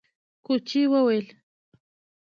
کوچي 0.45 0.81
وويل: 0.91 1.27